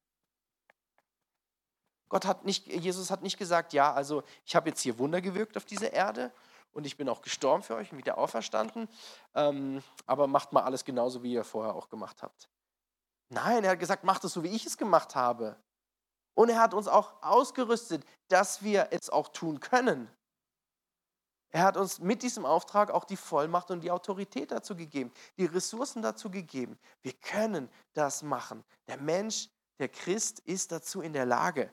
[2.08, 5.56] Gott hat nicht, Jesus hat nicht gesagt, ja, also ich habe jetzt hier Wunder gewirkt
[5.56, 6.32] auf dieser Erde
[6.72, 8.88] und ich bin auch gestorben für euch und wieder auferstanden,
[9.34, 12.48] ähm, aber macht mal alles genauso, wie ihr vorher auch gemacht habt.
[13.30, 15.56] Nein, er hat gesagt, macht es so, wie ich es gemacht habe.
[16.34, 20.10] Und er hat uns auch ausgerüstet, dass wir es auch tun können.
[21.54, 25.44] Er hat uns mit diesem Auftrag auch die Vollmacht und die Autorität dazu gegeben, die
[25.44, 26.76] Ressourcen dazu gegeben.
[27.00, 28.64] Wir können das machen.
[28.88, 31.72] Der Mensch, der Christ ist dazu in der Lage.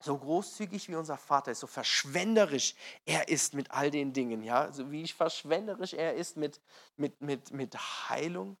[0.00, 2.74] So großzügig wie unser Vater ist, so verschwenderisch
[3.06, 6.60] er ist mit all den Dingen, ja, so wie verschwenderisch er ist mit,
[6.96, 7.74] mit, mit, mit
[8.10, 8.58] Heilung,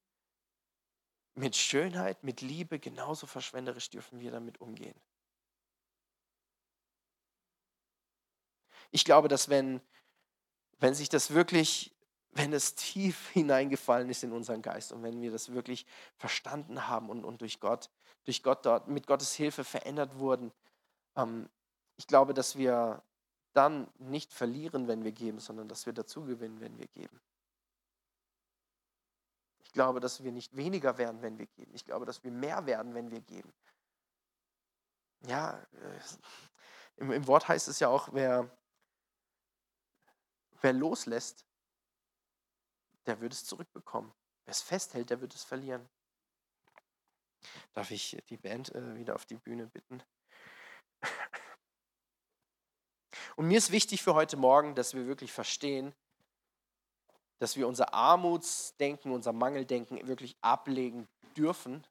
[1.34, 4.98] mit Schönheit, mit Liebe, genauso verschwenderisch dürfen wir damit umgehen.
[8.94, 9.80] Ich glaube, dass wenn,
[10.78, 11.92] wenn sich das wirklich,
[12.30, 15.84] wenn es tief hineingefallen ist in unseren Geist und wenn wir das wirklich
[16.16, 17.90] verstanden haben und, und durch Gott,
[18.22, 20.52] durch Gott dort, mit Gottes Hilfe verändert wurden,
[21.16, 21.48] ähm,
[21.96, 23.02] ich glaube, dass wir
[23.52, 27.20] dann nicht verlieren, wenn wir geben, sondern dass wir dazu gewinnen, wenn wir geben.
[29.64, 31.72] Ich glaube, dass wir nicht weniger werden, wenn wir geben.
[31.74, 33.52] Ich glaube, dass wir mehr werden, wenn wir geben.
[35.26, 36.00] Ja, äh,
[36.98, 38.48] im, im Wort heißt es ja auch, wer,
[40.64, 41.46] wer loslässt,
[43.06, 44.12] der wird es zurückbekommen.
[44.46, 45.88] Wer es festhält, der wird es verlieren.
[47.74, 50.02] Darf ich die Band äh, wieder auf die Bühne bitten?
[53.36, 55.94] Und mir ist wichtig für heute Morgen, dass wir wirklich verstehen,
[57.38, 61.86] dass wir unser Armutsdenken, unser Mangeldenken wirklich ablegen dürfen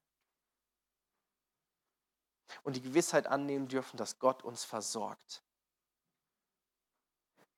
[2.64, 5.43] und die Gewissheit annehmen dürfen, dass Gott uns versorgt.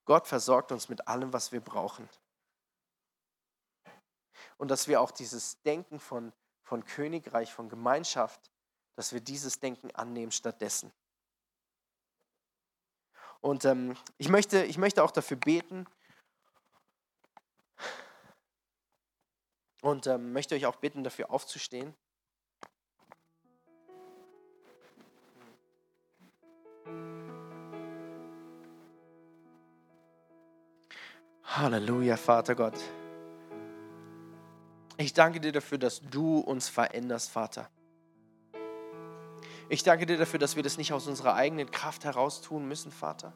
[0.06, 2.08] Gott versorgt uns mit allem, was wir brauchen.
[4.56, 8.50] Und dass wir auch dieses Denken von, von Königreich, von Gemeinschaft,
[8.94, 10.92] dass wir dieses Denken annehmen stattdessen.
[13.40, 15.86] Und ähm, ich, möchte, ich möchte auch dafür beten
[19.82, 21.94] und ähm, möchte euch auch bitten, dafür aufzustehen.
[31.66, 32.78] Halleluja, Vater Gott.
[34.98, 37.68] Ich danke dir dafür, dass du uns veränderst, Vater.
[39.68, 42.92] Ich danke dir dafür, dass wir das nicht aus unserer eigenen Kraft heraus tun müssen,
[42.92, 43.32] Vater,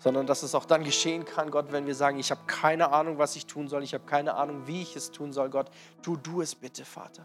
[0.00, 3.16] sondern dass es auch dann geschehen kann, Gott, wenn wir sagen, ich habe keine Ahnung,
[3.16, 5.70] was ich tun soll, ich habe keine Ahnung, wie ich es tun soll, Gott,
[6.02, 7.24] tu du es bitte, Vater.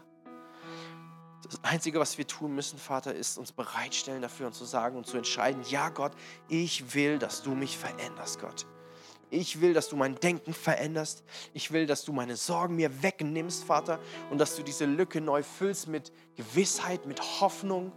[1.42, 5.08] Das Einzige, was wir tun müssen, Vater, ist uns bereitstellen dafür und zu sagen und
[5.08, 6.12] zu entscheiden, ja Gott,
[6.46, 8.66] ich will, dass du mich veränderst, Gott.
[9.30, 11.22] Ich will, dass du mein Denken veränderst.
[11.54, 15.44] Ich will, dass du meine Sorgen mir wegnimmst, Vater, und dass du diese Lücke neu
[15.44, 17.92] füllst mit Gewissheit, mit Hoffnung.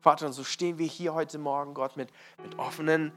[0.00, 2.10] Vater, und so stehen wir hier heute Morgen, Gott, mit,
[2.42, 3.12] mit, offenen,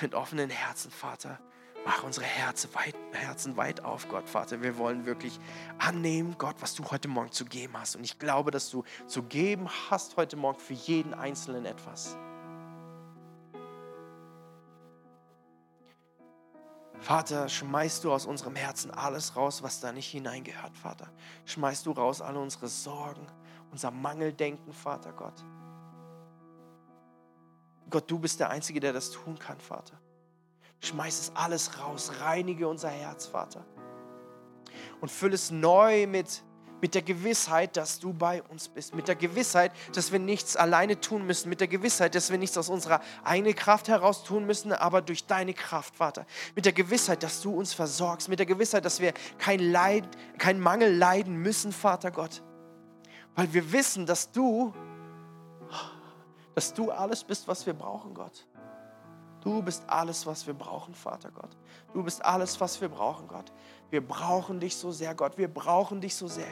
[0.00, 1.38] mit offenen Herzen, Vater.
[1.86, 4.60] Mach unsere Herzen weit, Herzen weit auf, Gott, Vater.
[4.60, 5.38] Wir wollen wirklich
[5.78, 7.94] annehmen, Gott, was du heute Morgen zu geben hast.
[7.94, 12.16] Und ich glaube, dass du zu geben hast heute Morgen für jeden Einzelnen etwas.
[16.98, 21.12] Vater, schmeißt du aus unserem Herzen alles raus, was da nicht hineingehört, Vater.
[21.44, 23.28] Schmeißt du raus alle unsere Sorgen,
[23.70, 25.44] unser Mangeldenken, Vater Gott.
[27.88, 30.00] Gott, du bist der Einzige, der das tun kann, Vater.
[30.80, 33.64] Schmeiß es alles raus, reinige unser Herz, Vater.
[35.00, 36.42] Und fülle es neu mit,
[36.80, 38.94] mit der Gewissheit, dass du bei uns bist.
[38.94, 41.48] Mit der Gewissheit, dass wir nichts alleine tun müssen.
[41.48, 45.26] Mit der Gewissheit, dass wir nichts aus unserer eigenen Kraft heraus tun müssen, aber durch
[45.26, 46.26] deine Kraft, Vater.
[46.54, 48.28] Mit der Gewissheit, dass du uns versorgst.
[48.28, 50.06] Mit der Gewissheit, dass wir kein Leid,
[50.38, 52.42] kein Mangel leiden müssen, Vater Gott.
[53.34, 54.74] Weil wir wissen, dass du,
[56.54, 58.46] dass du alles bist, was wir brauchen, Gott.
[59.40, 61.56] Du bist alles, was wir brauchen, Vater Gott.
[61.92, 63.52] Du bist alles, was wir brauchen, Gott.
[63.90, 65.38] Wir brauchen dich so sehr, Gott.
[65.38, 66.46] Wir brauchen dich so sehr.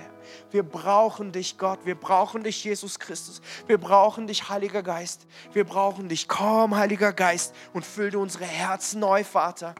[0.50, 1.80] Wir brauchen dich, Gott.
[1.84, 3.42] Wir brauchen dich, Jesus Christus.
[3.66, 5.26] Wir brauchen dich, Heiliger Geist.
[5.52, 6.28] Wir brauchen dich.
[6.28, 9.74] Komm, Heiliger Geist, und fülle unsere Herzen neu, Vater.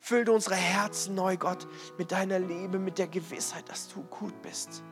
[0.00, 4.82] Fülle unsere Herzen neu, Gott, mit deiner Liebe, mit der Gewissheit, dass du gut bist.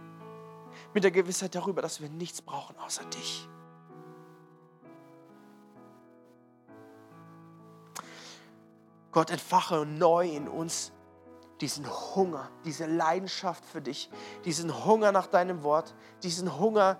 [0.95, 3.49] Mit der Gewissheit darüber, dass wir nichts brauchen außer dich.
[9.13, 10.93] Gott, entfache neu in uns
[11.61, 14.11] diesen Hunger, diese Leidenschaft für dich,
[14.45, 16.99] diesen Hunger nach deinem Wort, diesen Hunger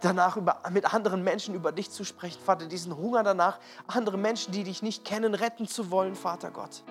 [0.00, 4.52] danach über, mit anderen Menschen über dich zu sprechen, Vater, diesen Hunger danach, andere Menschen,
[4.52, 6.82] die dich nicht kennen, retten zu wollen, Vater Gott.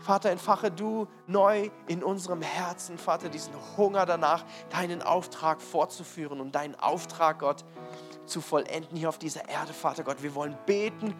[0.00, 6.54] Vater, entfache du neu in unserem Herzen, Vater, diesen Hunger danach, deinen Auftrag fortzuführen und
[6.54, 7.64] deinen Auftrag, Gott,
[8.26, 10.22] zu vollenden hier auf dieser Erde, Vater Gott.
[10.22, 11.14] Wir wollen beten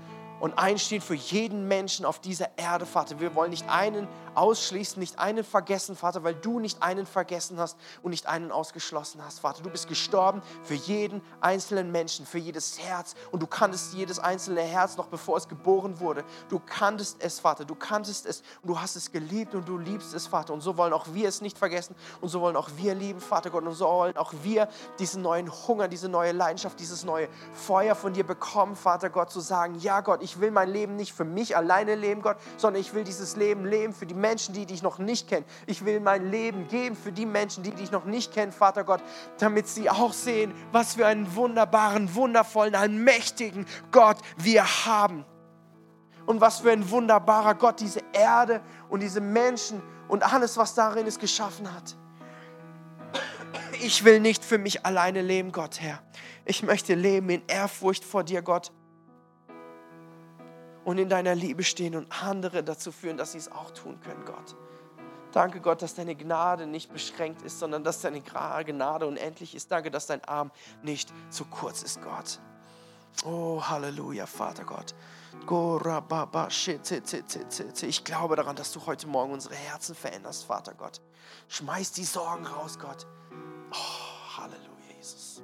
[0.45, 3.19] und einstehen für jeden Menschen auf dieser Erde, Vater.
[3.19, 7.79] Wir wollen nicht einen ausschließen, nicht einen vergessen, Vater, weil du nicht einen vergessen hast
[8.03, 9.63] und nicht einen ausgeschlossen hast, Vater.
[9.63, 14.61] Du bist gestorben für jeden einzelnen Menschen, für jedes Herz und du kanntest jedes einzelne
[14.61, 16.25] Herz noch bevor es geboren wurde.
[16.51, 20.13] Du kanntest es, Vater, du kanntest es und du hast es geliebt und du liebst
[20.13, 20.53] es, Vater.
[20.53, 23.49] Und so wollen auch wir es nicht vergessen und so wollen auch wir lieben, Vater
[23.49, 24.69] Gott, und so wollen auch wir
[24.99, 29.41] diesen neuen Hunger, diese neue Leidenschaft, dieses neue Feuer von dir bekommen, Vater Gott, zu
[29.41, 32.95] sagen, ja Gott, ich will mein Leben nicht für mich alleine leben, Gott, sondern ich
[32.95, 35.45] will dieses Leben leben für die Menschen, die dich noch nicht kennen.
[35.67, 39.03] Ich will mein Leben geben für die Menschen, die dich noch nicht kennen, Vater Gott,
[39.39, 45.25] damit sie auch sehen, was für einen wunderbaren, wundervollen, einen mächtigen Gott wir haben.
[46.27, 51.07] Und was für ein wunderbarer Gott diese Erde und diese Menschen und alles, was darin
[51.07, 51.97] ist, geschaffen hat.
[53.83, 56.03] Ich will nicht für mich alleine leben, Gott, Herr.
[56.47, 58.73] Ich möchte leben in Ehrfurcht vor dir, Gott
[60.85, 64.25] und in deiner Liebe stehen und andere dazu führen, dass sie es auch tun können,
[64.25, 64.57] Gott.
[65.33, 69.73] Danke, Gott, dass deine Gnade nicht beschränkt ist, sondern dass deine Gnade unendlich ist.
[69.73, 72.39] Danke, dass dein Arm nicht zu kurz ist, Gott.
[73.25, 74.95] Oh, Halleluja, Vater Gott.
[77.83, 81.01] Ich glaube daran, dass du heute Morgen unsere Herzen veränderst, Vater Gott.
[81.49, 83.07] Schmeiß die Sorgen raus, Gott.
[83.73, 85.43] Oh, Halleluja, Jesus.